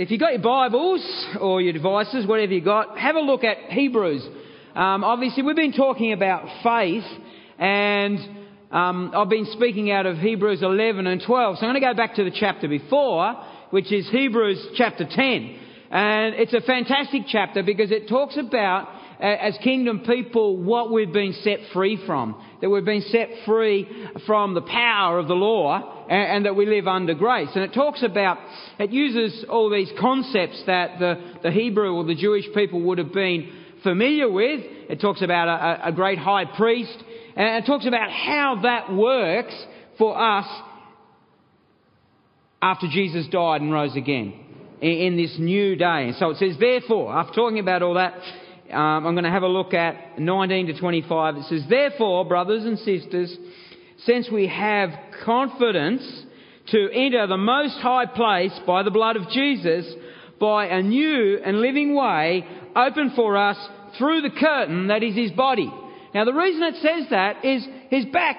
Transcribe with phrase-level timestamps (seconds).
[0.00, 1.04] if you've got your Bibles
[1.42, 4.26] or your devices, whatever you've got, have a look at Hebrews.
[4.74, 7.04] Um, obviously, we've been talking about faith,
[7.58, 8.18] and
[8.70, 11.58] um, I've been speaking out of Hebrews 11 and 12.
[11.58, 15.58] So I'm going to go back to the chapter before, which is Hebrews chapter 10.
[15.90, 18.88] And it's a fantastic chapter because it talks about,
[19.20, 22.42] as kingdom people, what we've been set free from.
[22.60, 26.66] That we've been set free from the power of the law and, and that we
[26.66, 27.50] live under grace.
[27.54, 28.38] And it talks about,
[28.78, 33.12] it uses all these concepts that the, the Hebrew or the Jewish people would have
[33.12, 33.52] been
[33.82, 34.60] familiar with.
[34.88, 36.96] It talks about a, a great high priest.
[37.36, 39.54] And it talks about how that works
[39.98, 40.46] for us
[42.62, 44.34] after Jesus died and rose again
[44.80, 46.08] in this new day.
[46.08, 48.14] And so it says, therefore, after talking about all that,
[48.72, 51.36] um, I'm going to have a look at 19 to 25.
[51.36, 53.36] It says, therefore, brothers and sisters,
[54.04, 54.90] since we have
[55.24, 56.02] confidence
[56.68, 59.86] to enter the most high place by the blood of Jesus,
[60.38, 63.56] by a new and living way opened for us
[63.98, 65.70] through the curtain that is his body.
[66.14, 68.36] Now the reason it says that is his back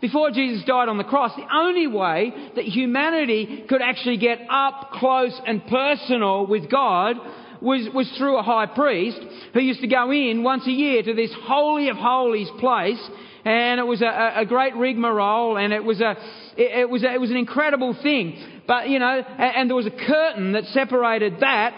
[0.00, 4.92] before Jesus died on the cross, the only way that humanity could actually get up
[4.94, 7.16] close and personal with God
[7.60, 9.20] was, was through a high priest
[9.54, 13.00] who used to go in once a year to this holy of holies place
[13.44, 16.12] and it was a, a great rigmarole and it was a,
[16.56, 18.62] it, it was a, it was an incredible thing.
[18.66, 21.74] But, you know, and, and there was a curtain that separated that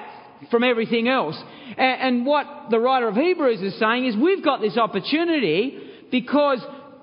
[0.51, 1.41] from everything else.
[1.77, 5.79] And, and what the writer of Hebrews is saying is we've got this opportunity
[6.11, 6.59] because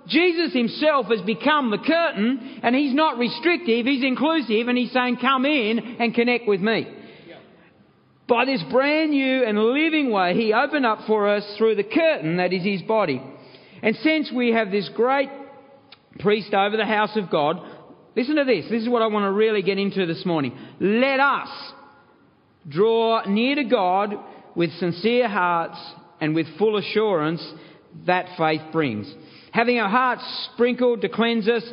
[0.07, 5.17] Jesus himself has become the curtain and he's not restrictive, he's inclusive and he's saying
[5.17, 6.95] come in and connect with me.
[8.29, 12.37] By this brand new and living way he opened up for us through the curtain
[12.37, 13.21] that is his body.
[13.81, 15.29] And since we have this great
[16.19, 17.59] priest over the house of God,
[18.15, 18.65] listen to this.
[18.69, 20.55] This is what I want to really get into this morning.
[20.79, 21.49] Let us
[22.67, 24.13] draw near to God
[24.55, 25.79] with sincere hearts
[26.21, 27.41] and with full assurance
[28.05, 29.11] that faith brings.
[29.53, 31.63] Having our hearts sprinkled to cleanse us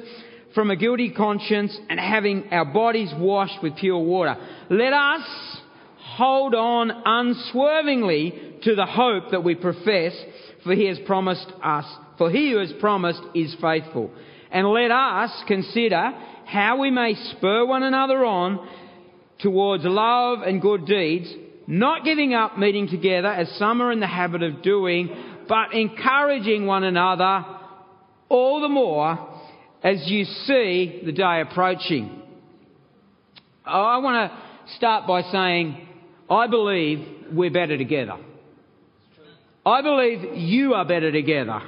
[0.55, 4.37] from a guilty conscience and having our bodies washed with pure water.
[4.71, 5.61] Let us
[6.17, 10.15] hold on unswervingly to the hope that we profess,
[10.65, 11.85] for he has promised us,
[12.17, 14.11] for he who has promised is faithful.
[14.51, 16.13] And let us consider
[16.47, 18.67] how we may spur one another on
[19.41, 21.31] towards love and good deeds,
[21.67, 26.65] not giving up meeting together as some are in the habit of doing, but encouraging
[26.65, 27.45] one another
[28.31, 29.35] all the more
[29.83, 32.23] as you see the day approaching.
[33.67, 35.87] I want to start by saying,
[36.29, 38.17] I believe we're better together.
[39.65, 41.61] I believe you are better together.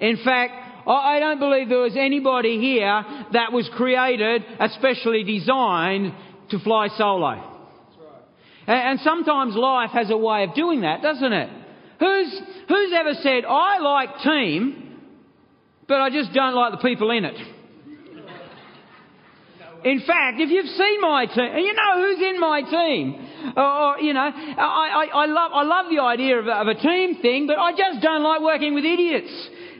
[0.00, 0.52] In fact,
[0.86, 6.12] I don't believe there was anybody here that was created, especially designed
[6.50, 7.52] to fly solo.
[8.66, 11.50] And sometimes life has a way of doing that, doesn't it?
[12.00, 14.98] Who's, who's ever said, I like team,
[15.86, 17.36] but I just don't like the people in it?
[19.84, 23.23] In fact, if you've seen my team, and you know who's in my team,
[23.56, 27.16] or, you know, I, I, I, love, I love the idea of, of a team
[27.20, 29.30] thing, but I just don't like working with idiots.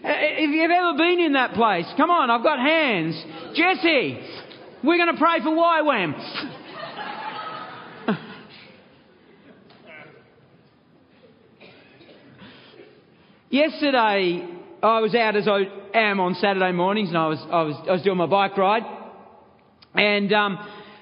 [0.04, 3.14] Uh, if you've ever been in that place, come on, I've got hands.
[3.54, 4.18] Jesse,
[4.82, 6.14] we're going to pray for YWAM.
[13.50, 14.46] Yesterday,
[14.82, 15.62] I was out as I
[15.94, 18.82] am on Saturday mornings, and I was, I was, I was doing my bike ride.
[19.94, 20.58] And, um,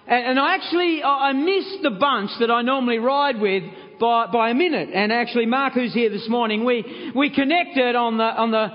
[0.06, 3.62] and, and I actually, I missed the bunch that I normally ride with
[4.00, 4.90] by, by a minute.
[4.92, 8.68] And actually, Mark, who's here this morning, we, we connected on the, on the,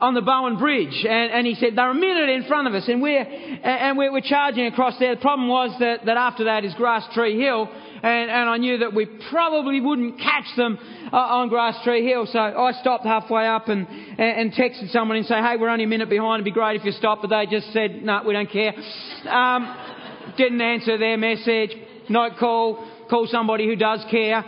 [0.00, 2.88] on the Bowen Bridge, and, and he said they're a minute in front of us,
[2.88, 5.14] and we're and we're, we're charging across there.
[5.14, 7.68] The problem was that, that after that is Grass Tree Hill,
[8.02, 10.78] and, and I knew that we probably wouldn't catch them
[11.12, 12.26] uh, on Grass Tree Hill.
[12.32, 15.84] So I stopped halfway up and, and, and, texted someone and say, hey, we're only
[15.84, 16.40] a minute behind.
[16.40, 17.20] It'd be great if you stopped.
[17.20, 18.72] But they just said, no, we don't care.
[19.28, 19.98] Um,
[20.36, 21.70] didn't answer their message.
[22.08, 22.86] No call.
[23.08, 24.44] Call somebody who does care.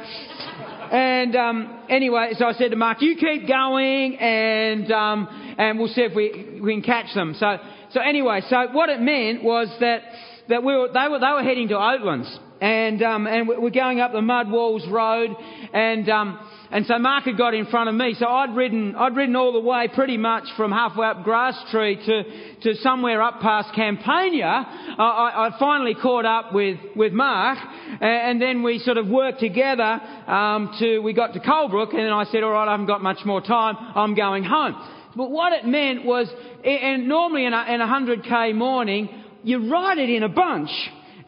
[0.93, 5.89] And um, anyway, so I said to Mark, "You keep going, and um, and we'll
[5.89, 7.57] see if we, we can catch them." So
[7.93, 10.03] so anyway, so what it meant was that
[10.49, 13.99] that we were, they were they were heading to Oatlands, and um, and we're going
[13.99, 15.31] up the Mud Walls Road,
[15.73, 16.39] and um,
[16.71, 18.15] and so Mark had got in front of me.
[18.17, 21.97] So I'd ridden I'd ridden all the way pretty much from halfway up Grass Tree
[21.97, 22.23] to
[22.63, 24.47] to somewhere up past Campania.
[24.47, 27.59] I, I finally caught up with with Mark,
[28.01, 32.13] and then we sort of worked together um, to we got to Colebrook, and then
[32.13, 33.75] I said, all right, I haven't got much more time.
[33.97, 34.77] I'm going home.
[35.17, 36.33] But what it meant was,
[36.65, 39.09] and normally in a, in a 100k morning,
[39.43, 40.71] you ride it in a bunch.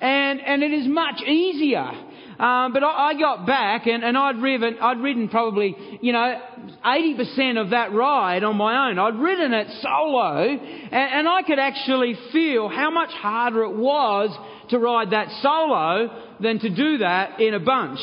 [0.00, 1.90] And, and it is much easier.
[2.38, 6.40] Um, but I, I got back and, and I'd ridden, I'd ridden probably, you know,
[6.84, 8.98] 80% of that ride on my own.
[8.98, 14.36] I'd ridden it solo and, and I could actually feel how much harder it was
[14.70, 18.00] to ride that solo than to do that in a bunch.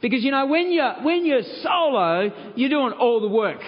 [0.00, 3.60] Because you know, when you're, when you're solo, you're doing all the work.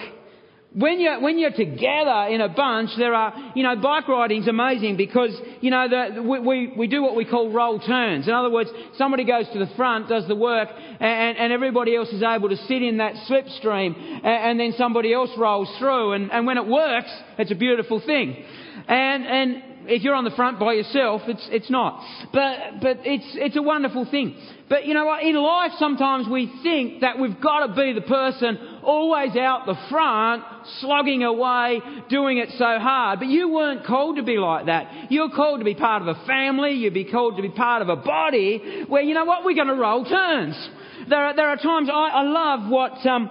[0.77, 4.97] When you're, when you're together in a bunch, there are, you know, bike riding's amazing
[4.97, 5.31] because,
[5.61, 8.27] you know, the, we, we, do what we call roll turns.
[8.27, 10.67] In other words, somebody goes to the front, does the work,
[10.99, 15.13] and, and everybody else is able to sit in that slipstream, and, and then somebody
[15.13, 18.43] else rolls through, and, and when it works, it's a beautiful thing.
[18.89, 22.03] And, and if you're on the front by yourself, it's, it's not.
[22.33, 24.35] But, but it's, it's a wonderful thing.
[24.67, 25.23] But you know what?
[25.23, 29.75] In life, sometimes we think that we've got to be the person always out the
[29.89, 30.43] front,
[30.79, 33.19] slogging away, doing it so hard.
[33.19, 35.11] But you weren't called to be like that.
[35.11, 36.71] You're called to be part of a family.
[36.71, 39.43] You'd be called to be part of a body where, you know what?
[39.43, 40.69] We're going to roll turns.
[41.09, 43.29] There are, there are times I, I love what, um,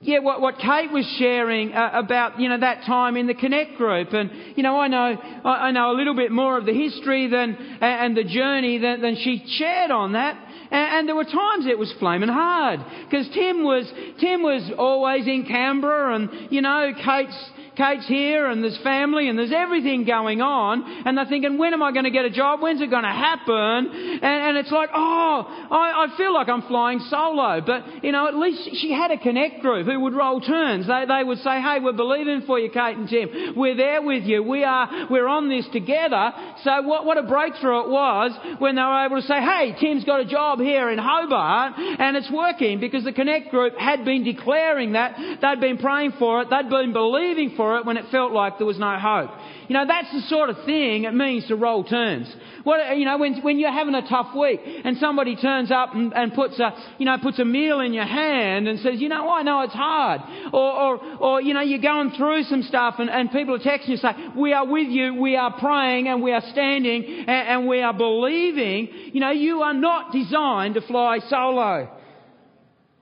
[0.00, 3.76] yeah, what, what Kate was sharing uh, about, you know, that time in the Connect
[3.76, 4.12] group.
[4.12, 7.28] And, you know, I know, I, I know a little bit more of the history
[7.28, 10.38] than, and the journey than, than she shared on that.
[10.70, 12.78] And, and there were times it was flaming hard.
[13.10, 18.62] Because Tim was, Tim was always in Canberra and, you know, Kate's, Kate's here and
[18.62, 20.82] there's family and there's everything going on.
[21.06, 22.60] And they're thinking, when am I going to get a job?
[22.60, 23.54] When's it going to happen?
[23.54, 27.60] And, and it's like, oh, I, I feel like I'm flying solo.
[27.64, 30.88] But, you know, at least she had a connect group who would roll turns.
[30.88, 33.54] They, they would say, hey, we're believing for you, Kate and Tim.
[33.56, 34.42] We're there with you.
[34.42, 36.32] We are, we're on this together.
[36.64, 40.04] So what, what a breakthrough it was when they were able to say, hey, Tim's
[40.04, 44.24] got a job here in Hobart and it's working because the connect group had been
[44.24, 45.16] declaring that.
[45.40, 46.48] They'd been praying for it.
[46.50, 49.30] They'd been believing for it when it felt like there was no hope.
[49.68, 52.34] You know, that's the sort of thing it means to roll turns.
[52.64, 56.12] What, you know, when, when you're having a tough week and somebody turns up and,
[56.12, 59.28] and puts a, you know, puts a meal in your hand and says, you know,
[59.30, 60.20] I know it's hard.
[60.52, 63.88] Or, or, or you know, you're going through some stuff and, and people are texting
[63.88, 67.68] you say, we are with you, we are praying and we are standing and, and
[67.68, 68.88] we are believing.
[69.12, 71.94] You know, you are not designed to fly solo.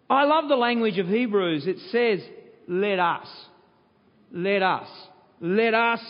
[0.09, 1.67] I love the language of Hebrews.
[1.67, 2.21] It says,
[2.69, 3.27] let us.
[4.33, 4.89] Let us.
[5.41, 6.01] Let us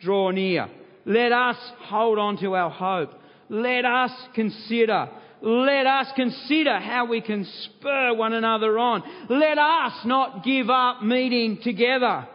[0.00, 0.68] draw near.
[1.04, 3.10] Let us hold on to our hope.
[3.48, 5.08] Let us consider.
[5.40, 9.02] Let us consider how we can spur one another on.
[9.28, 12.26] Let us not give up meeting together.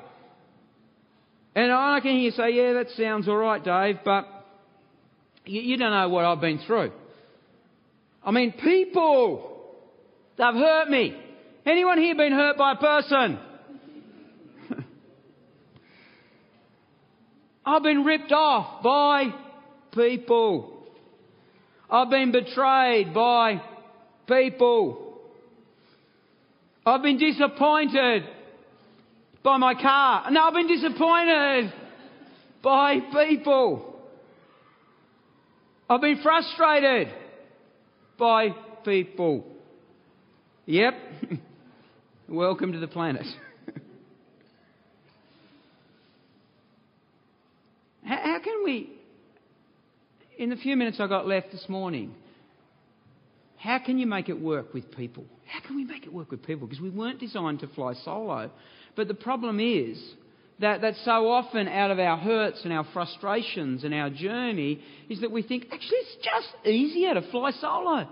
[1.53, 4.25] And I can hear you say, yeah, that sounds alright, Dave, but
[5.45, 6.91] you, you don't know what I've been through.
[8.23, 9.75] I mean, people,
[10.37, 11.13] they've hurt me.
[11.65, 13.39] Anyone here been hurt by a person?
[17.71, 19.33] I've been ripped off by
[19.93, 20.83] people.
[21.89, 23.61] I've been betrayed by
[24.27, 25.17] people.
[26.85, 28.23] I've been disappointed
[29.41, 30.29] by my car.
[30.31, 31.71] No, I've been disappointed
[32.61, 33.95] by people.
[35.89, 37.07] I've been frustrated
[38.19, 38.49] by
[38.83, 39.45] people.
[40.65, 40.93] Yep.
[42.27, 43.25] Welcome to the planet.
[48.11, 48.89] How, how can we,
[50.37, 52.13] in the few minutes I got left this morning,
[53.57, 55.25] how can you make it work with people?
[55.45, 56.67] How can we make it work with people?
[56.67, 58.49] Because we weren't designed to fly solo.
[58.95, 60.01] But the problem is
[60.59, 65.21] that, that so often out of our hurts and our frustrations and our journey is
[65.21, 68.07] that we think, actually, it's just easier to fly solo.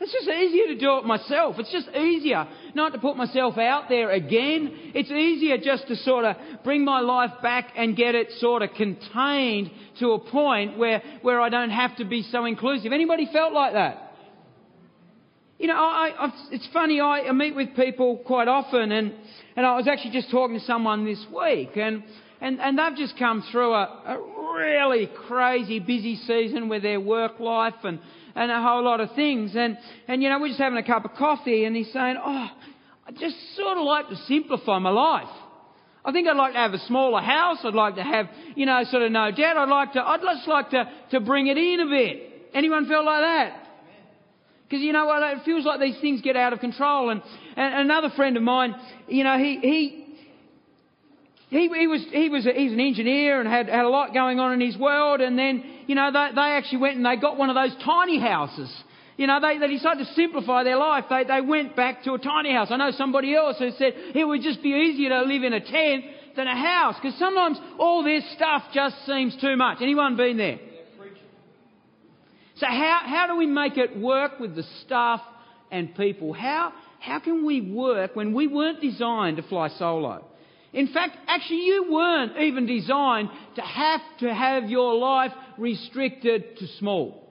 [0.00, 1.56] It's just easier to do it myself.
[1.58, 4.92] It's just easier not to put myself out there again.
[4.94, 8.70] It's easier just to sort of bring my life back and get it sort of
[8.74, 12.92] contained to a point where, where I don't have to be so inclusive.
[12.92, 14.14] Anybody felt like that?
[15.58, 19.12] You know, I, I, it's funny, I, I meet with people quite often and,
[19.54, 22.02] and I was actually just talking to someone this week and,
[22.40, 27.38] and, and they've just come through a, a really crazy busy season with their work
[27.38, 27.98] life and,
[28.34, 29.52] and a whole lot of things.
[29.56, 32.48] And, and you know, we're just having a cup of coffee and he's saying, oh,
[33.06, 35.28] I just sort of like to simplify my life.
[36.04, 37.58] I think I'd like to have a smaller house.
[37.62, 39.56] I'd like to have, you know, sort of no debt.
[39.56, 42.48] I'd like to, I'd just like to, to bring it in a bit.
[42.54, 43.66] Anyone feel like that?
[44.64, 47.10] Because you know what, it feels like these things get out of control.
[47.10, 47.22] And,
[47.56, 48.74] and another friend of mine,
[49.08, 50.06] you know, he, he,
[51.48, 54.38] he, he was, he was a, he's an engineer and had, had a lot going
[54.38, 55.20] on in his world.
[55.20, 58.20] And then, you know, they, they actually went and they got one of those tiny
[58.20, 58.72] houses.
[59.16, 61.06] You know, they, they decided to simplify their life.
[61.10, 62.68] They, they went back to a tiny house.
[62.70, 65.58] I know somebody else who said it would just be easier to live in a
[65.58, 66.04] tent
[66.36, 69.78] than a house because sometimes all this stuff just seems too much.
[69.82, 70.60] Anyone been there?
[72.54, 75.20] So, how, how do we make it work with the staff
[75.72, 76.32] and people?
[76.32, 80.24] How, how can we work when we weren't designed to fly solo?
[80.72, 86.66] In fact, actually, you weren't even designed to have to have your life restricted to
[86.78, 87.30] small.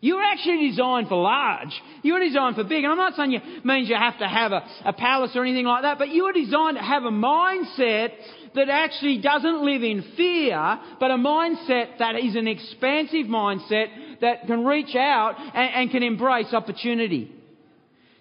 [0.00, 1.74] You were actually designed for large.
[2.02, 2.84] You were designed for big.
[2.84, 5.66] And I'm not saying it means you have to have a, a palace or anything
[5.66, 8.10] like that, but you were designed to have a mindset
[8.54, 14.46] that actually doesn't live in fear, but a mindset that is an expansive mindset that
[14.46, 17.32] can reach out and, and can embrace opportunity.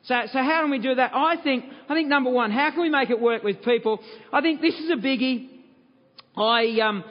[0.06, 1.12] So, so how can we do that?
[1.14, 4.00] I think, I think number one, how can we make it work with people?
[4.34, 5.50] I think this is a biggie.
[6.36, 7.04] I, um,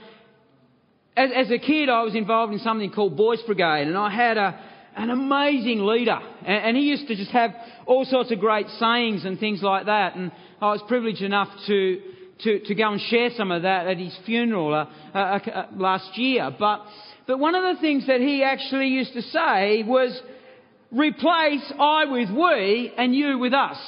[1.16, 4.36] as, as a kid, I was involved in something called Boys Brigade, and I had
[4.36, 4.58] a,
[4.96, 7.52] an amazing leader, and, and he used to just have
[7.86, 10.14] all sorts of great sayings and things like that.
[10.16, 10.30] And
[10.60, 12.00] I was privileged enough to
[12.40, 16.18] to, to go and share some of that at his funeral uh, uh, uh, last
[16.18, 16.54] year.
[16.58, 16.84] But
[17.26, 20.20] but one of the things that he actually used to say was,
[20.92, 23.78] "Replace I with we, and you with us."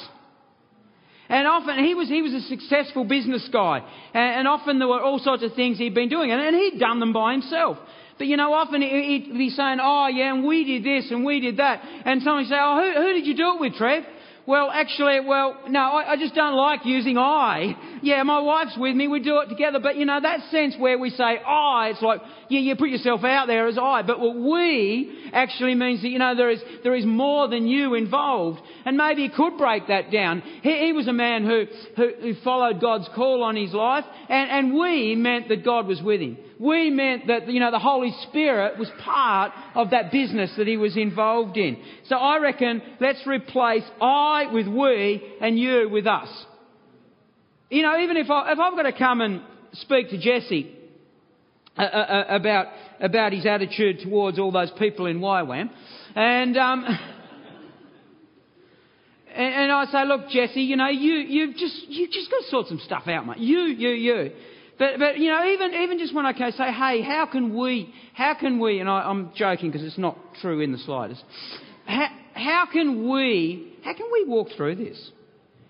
[1.29, 3.83] And often he was, he was a successful business guy.
[4.13, 6.31] And, and often there were all sorts of things he'd been doing.
[6.31, 7.77] And, and he'd done them by himself.
[8.17, 11.39] But you know, often he'd be saying, oh yeah, and we did this and we
[11.39, 11.81] did that.
[12.03, 14.03] And someone would say, oh, who, who did you do it with, Trev?
[14.49, 17.77] Well, actually, well, no, I, I just don't like using I.
[18.01, 19.77] Yeah, my wife's with me, we do it together.
[19.77, 23.23] But you know, that sense where we say I, it's like, yeah, you put yourself
[23.23, 24.01] out there as I.
[24.01, 27.93] But what we actually means that, you know, there is, there is more than you
[27.93, 28.59] involved.
[28.85, 30.41] And maybe he could break that down.
[30.63, 31.65] He, he was a man who,
[31.95, 34.05] who, who followed God's call on his life.
[34.29, 37.79] And, and we meant that God was with him we meant that, you know, the
[37.79, 41.81] Holy Spirit was part of that business that he was involved in.
[42.07, 46.27] So I reckon let's replace I with we and you with us.
[47.69, 49.41] You know, even if, I, if I've got to come and
[49.73, 50.75] speak to Jesse
[51.77, 52.67] uh, uh, uh about,
[52.99, 55.69] about his attitude towards all those people in YWAM,
[56.15, 56.83] and, um,
[59.33, 62.49] and, and I say, look, Jesse, you know, you, you've just, you've just got to
[62.49, 63.37] sort some stuff out, mate.
[63.37, 64.31] You, you, you.
[64.79, 68.33] But, but you know, even, even just when I say, hey, how can we, how
[68.33, 71.21] can we, and I, am joking because it's not true in the slightest,
[71.85, 75.11] how, how can we, how can we walk through this?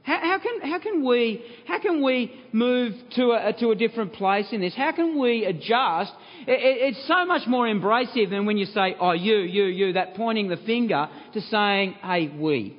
[0.04, 4.14] How, how, can, how, can we, how can we move to a, to a different
[4.14, 4.76] place in this?
[4.76, 6.12] How can we adjust?
[6.48, 9.94] It, it, it's so much more embracive than when you say, oh, you, you, you,
[9.94, 12.78] that pointing the finger to saying, hey, we.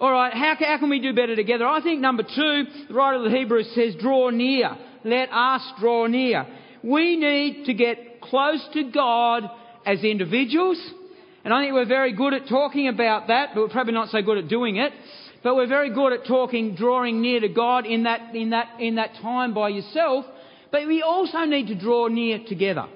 [0.00, 1.66] All right, how, how can we do better together?
[1.66, 6.06] I think number two, the writer of the Hebrews says, draw near let us draw
[6.06, 6.46] near.
[6.82, 9.44] We need to get close to God
[9.84, 10.78] as individuals.
[11.44, 14.20] And I think we're very good at talking about that, but we're probably not so
[14.20, 14.92] good at doing it.
[15.42, 18.96] But we're very good at talking, drawing near to God in that, in that, in
[18.96, 20.24] that time by yourself.
[20.72, 22.86] But we also need to draw near together.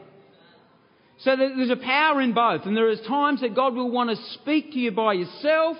[1.20, 2.62] So there's a power in both.
[2.64, 5.76] And there are times that God will want to speak to you by yourself.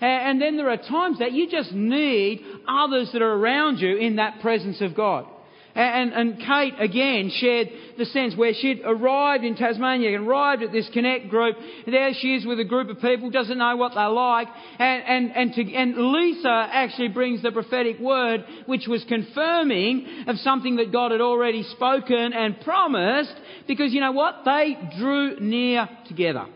[0.00, 4.16] And then there are times that you just need others that are around you in
[4.16, 5.26] that presence of God.
[5.74, 10.70] And, and Kate again shared the sense where she'd arrived in Tasmania and arrived at
[10.70, 11.56] this Connect group.
[11.84, 14.46] There she is with a group of people, doesn't know what they're like.
[14.78, 20.36] And, and, and, to, and Lisa actually brings the prophetic word, which was confirming of
[20.38, 23.34] something that God had already spoken and promised.
[23.66, 24.42] Because you know what?
[24.44, 26.46] They drew near together.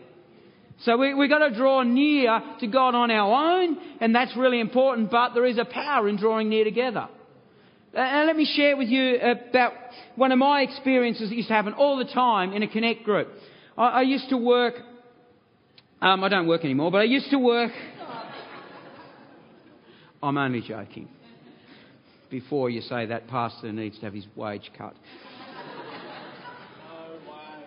[0.83, 4.61] So we, we've got to draw near to God on our own, and that's really
[4.61, 7.09] important, but there is a power in drawing near together.
[7.93, 9.73] Uh, and let me share with you about
[10.15, 13.29] one of my experiences that used to happen all the time in a Connect group.
[13.75, 14.75] I, I used to work,
[15.99, 17.71] um, I don't work anymore, but I used to work.
[20.23, 21.07] I'm only joking.
[22.29, 24.93] Before you say that pastor needs to have his wage cut.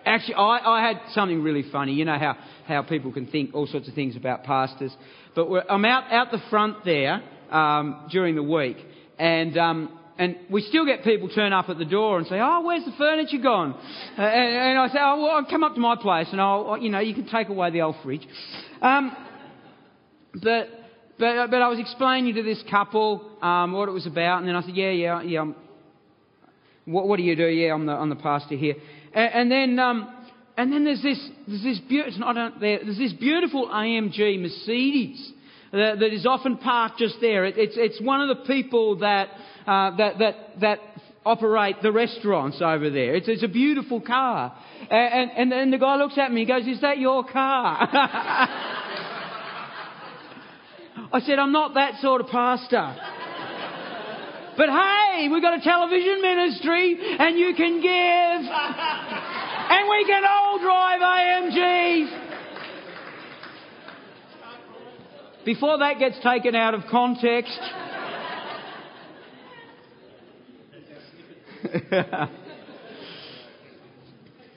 [0.05, 1.93] Actually, I, I, had something really funny.
[1.93, 4.95] You know how, how people can think all sorts of things about pastors.
[5.35, 8.77] But I'm out, out the front there um, during the week,
[9.19, 12.61] and um, and we still get people turn up at the door and say, "Oh,
[12.61, 13.73] where's the furniture gone?"
[14.17, 16.89] Uh, and, and, I say, "Oh, well, come up to my place and I'll, you
[16.89, 18.27] know, you can take away the old fridge."
[18.81, 19.15] Um,
[20.33, 20.69] but
[21.17, 24.55] but but I was explaining to this couple um, what it was about, and then
[24.55, 25.51] I said, "Yeah, yeah, yeah.
[26.85, 27.47] What, what do you do?
[27.47, 28.75] Yeah, I'm the I'm the pastor here."
[29.13, 30.13] And, and then um,
[30.57, 35.33] and then there's this there's this beautiful there's this beautiful AMG Mercedes
[35.73, 37.45] that, that is often parked just there.
[37.45, 39.29] It, it's it's one of the people that
[39.65, 40.79] uh, that, that, that
[41.25, 43.15] operate the restaurants over there.
[43.15, 44.53] It's, it's a beautiful car.
[44.89, 47.77] And, and, then the guy looks at me and goes, Is that your car?
[51.13, 52.95] I said, I'm not that sort of pastor.
[54.57, 58.51] But hey, we've got a television ministry and you can give.
[59.71, 62.22] and we can all drive AMGs.
[65.45, 67.59] Before that gets taken out of context.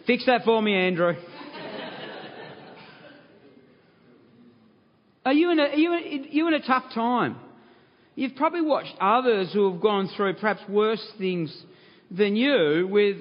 [0.07, 1.15] Fix that for me, Andrew.
[5.25, 7.37] Are you in a, are you, are you in a tough time?
[8.15, 11.55] You've probably watched others who have gone through perhaps worse things
[12.13, 13.17] than you with,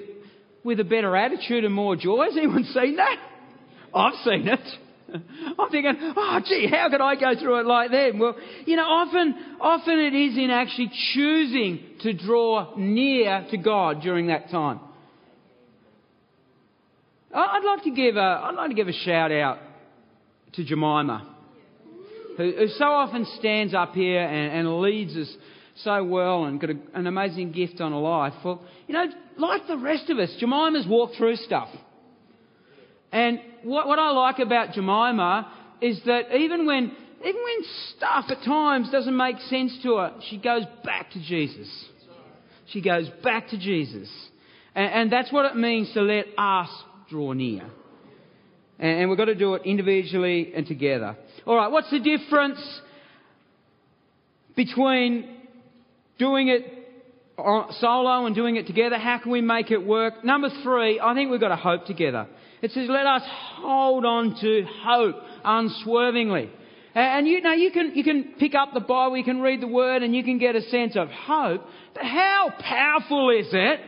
[0.62, 2.26] with a better attitude and more joy.
[2.26, 3.16] Has anyone seen that?
[3.92, 4.60] I've seen it.
[5.14, 8.18] I'm thinking, oh gee, how could I go through it like them?
[8.18, 14.02] Well, you know, often, often it is in actually choosing to draw near to God
[14.02, 14.80] during that time.
[17.32, 19.58] I'd like to give a, I'd like to give a shout out
[20.54, 21.34] to Jemima,
[22.36, 25.28] who, who so often stands up here and, and leads us
[25.82, 28.32] so well and got a, an amazing gift on a life.
[28.44, 29.04] Well, you know,
[29.36, 31.68] like the rest of us, Jemima's walked through stuff.
[33.12, 36.92] And what, what I like about Jemima is that even when,
[37.24, 37.64] even when
[37.96, 41.68] stuff at times doesn't make sense to her, she goes back to Jesus.
[42.66, 44.08] She goes back to Jesus.
[44.74, 46.68] And, and that's what it means to let us
[47.08, 47.62] draw near.
[48.78, 51.16] And, and we've got to do it individually and together.
[51.46, 52.60] All right, what's the difference
[54.56, 55.36] between
[56.18, 56.75] doing it
[57.36, 58.98] solo and doing it together?
[58.98, 60.24] How can we make it work?
[60.24, 62.26] Number three, I think we've got to hope together.
[62.62, 63.22] It says, let us
[63.56, 66.50] hold on to hope unswervingly.
[66.94, 69.68] And you know, you can, you can pick up the Bible, you can read the
[69.68, 71.62] Word, and you can get a sense of hope.
[71.94, 73.80] But how powerful is it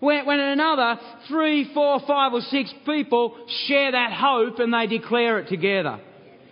[0.00, 0.98] when, when another
[1.28, 3.36] three, four, five, or six people
[3.66, 6.00] share that hope and they declare it together?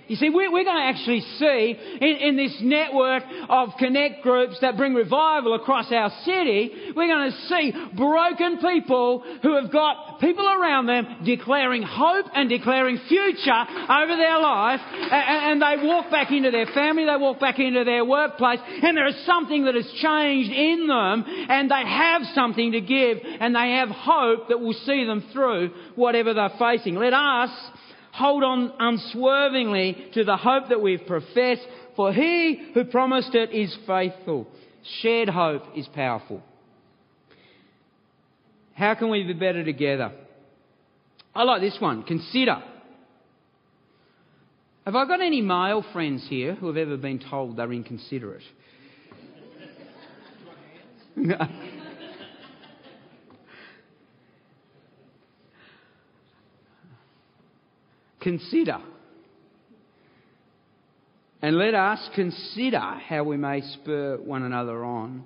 [0.06, 4.92] You see, we're, going to actually see in, this network of connect groups that bring
[4.94, 10.86] revival across our city, we're going to see broken people who have got people around
[10.86, 14.80] them declaring hope and declaring future over their life.
[15.10, 19.08] And they walk back into their family, they walk back into their workplace, and there
[19.08, 23.72] is something that has changed in them, and they have something to give, and they
[23.72, 26.96] have hope that will see them through whatever they're facing.
[26.96, 27.50] Let us
[28.14, 33.76] hold on unswervingly to the hope that we've professed, for he who promised it is
[33.86, 34.46] faithful.
[35.00, 36.40] Shared hope is powerful.
[38.74, 40.12] How can we be better together?
[41.34, 42.04] I like this one.
[42.04, 42.62] Consider.
[44.84, 48.42] Have I got any male friends here who have ever been told they're inconsiderate?
[58.24, 58.78] consider.
[61.40, 65.24] And let us consider how we may spur one another on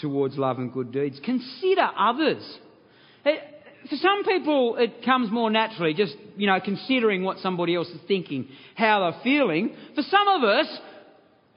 [0.00, 1.18] towards love and good deeds.
[1.24, 2.58] Consider others.
[3.24, 3.36] Eh,
[3.88, 8.00] for some people, it comes more naturally, just, you know, considering what somebody else is
[8.06, 9.74] thinking, how they're feeling.
[9.94, 10.66] For some of us,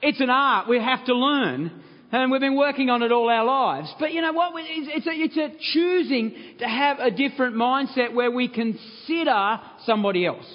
[0.00, 3.44] it's an art we have to learn and we've been working on it all our
[3.44, 3.92] lives.
[4.00, 4.52] But you know what?
[4.56, 10.46] It's a, it's a choosing to have a different mindset where we consider somebody else.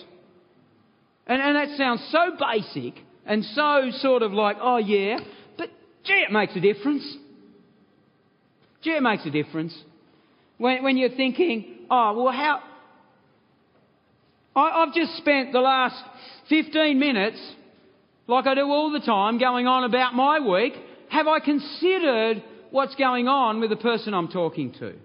[1.27, 5.19] And, and that sounds so basic and so sort of like, oh yeah,
[5.57, 5.69] but
[6.03, 7.17] gee, it makes a difference.
[8.81, 9.77] Gee, it makes a difference.
[10.57, 12.61] When, when you're thinking, oh, well, how.
[14.55, 15.95] I, I've just spent the last
[16.49, 17.37] 15 minutes,
[18.27, 20.73] like I do all the time, going on about my week
[21.13, 24.95] have I considered what's going on with the person I'm talking to?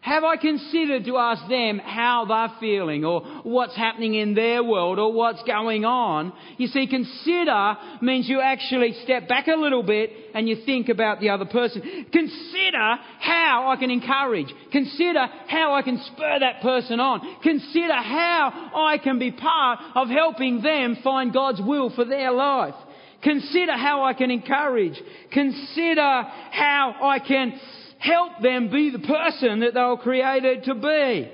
[0.00, 5.00] Have I considered to ask them how they're feeling or what's happening in their world
[5.00, 6.32] or what's going on?
[6.56, 11.18] You see, consider means you actually step back a little bit and you think about
[11.18, 11.82] the other person.
[12.12, 14.54] Consider how I can encourage.
[14.70, 17.40] Consider how I can spur that person on.
[17.42, 22.76] Consider how I can be part of helping them find God's will for their life.
[23.22, 25.00] Consider how I can encourage.
[25.32, 27.58] Consider how I can
[27.98, 31.30] help them be the person that they were created to be.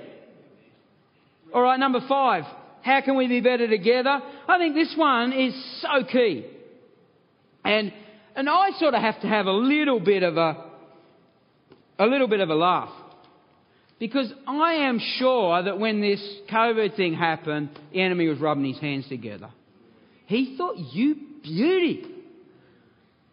[1.53, 2.43] All right, number five.
[2.81, 4.19] How can we be better together?
[4.47, 6.45] I think this one is so key.
[7.63, 7.91] And,
[8.35, 10.65] and I sort of have to have a little bit of a,
[11.97, 12.91] a little bit of a laugh.
[13.97, 16.21] Because I am sure that when this
[16.51, 19.49] COVID thing happened, the enemy was rubbing his hands together.
[20.25, 22.03] He thought, you beauty.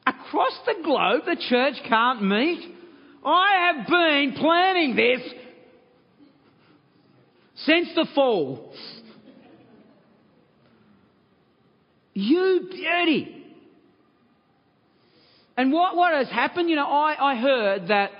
[0.06, 2.74] Across the globe, the church can't meet.
[3.24, 5.32] I have been planning this
[7.56, 8.74] since the fall.
[12.14, 13.46] You beauty.
[15.56, 16.68] And what, what has happened?
[16.68, 18.10] You know, I, I heard that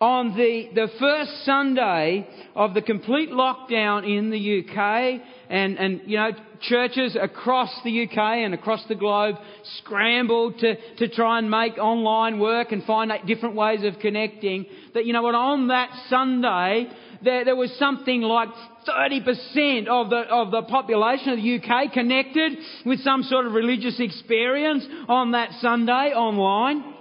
[0.00, 6.16] on the, the first Sunday of the complete lockdown in the UK, and, and you
[6.16, 6.30] know,
[6.62, 9.36] churches across the UK and across the globe
[9.78, 15.04] scrambled to, to try and make online work and find different ways of connecting, that,
[15.04, 16.88] you know what, on that Sunday,
[17.22, 18.48] there, there was something like
[18.88, 22.52] 30% of the, of the population of the UK connected
[22.86, 26.99] with some sort of religious experience on that Sunday online.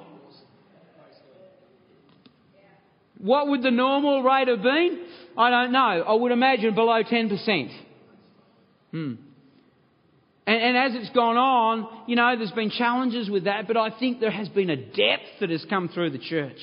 [3.20, 5.06] What would the normal rate have been?
[5.38, 5.80] I don't know.
[5.80, 7.72] I would imagine below 10%.
[8.92, 9.14] Hmm.
[10.48, 13.92] And, and, as it's gone on, you know, there's been challenges with that, but I
[14.00, 16.58] think there has been a depth that has come through the church.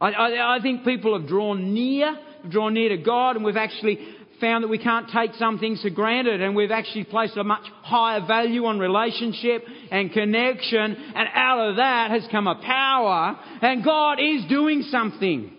[0.00, 3.98] I, I, I think people have drawn near, drawn near to God, and we've actually
[4.40, 7.64] found that we can't take some things for granted and we've actually placed a much
[7.82, 13.84] higher value on relationship and connection and out of that has come a power and
[13.84, 15.52] God is doing something.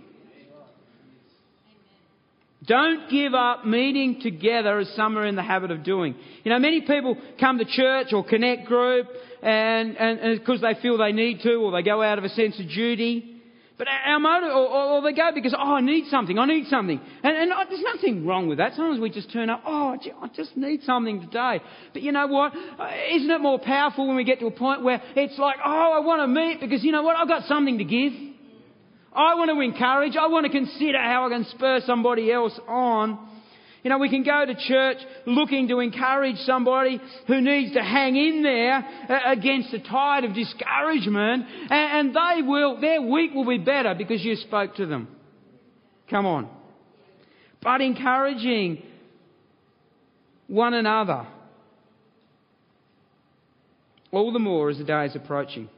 [2.65, 6.15] Don't give up meeting together as some are in the habit of doing.
[6.44, 9.08] You know, many people come to church or connect group
[9.41, 12.60] and, and, because they feel they need to or they go out of a sense
[12.60, 13.31] of duty.
[13.82, 17.02] But our motive, or, or, they go because, oh, I need something, I need something.
[17.24, 18.74] And, and there's nothing wrong with that.
[18.76, 21.62] Sometimes we just turn up, oh, I just need something today.
[21.91, 22.54] But you know what?
[22.54, 25.94] Uh, isn't it more powerful when we get to a point where it's like, oh,
[25.96, 27.15] I want to meet because you know what?
[27.17, 28.13] I've got something to give.
[29.13, 30.15] I want to encourage.
[30.15, 33.31] I want to consider how I can spur somebody else on.
[33.84, 38.15] You know, we can go to church looking to encourage somebody who needs to hang
[38.15, 38.76] in there
[39.10, 44.24] uh, against the tide of discouragement, and they will, their week will be better because
[44.24, 45.08] you spoke to them.
[46.10, 46.50] Come on.
[47.63, 48.84] But encouraging
[50.48, 51.26] one another.
[54.12, 55.70] All the more as the day is approaching.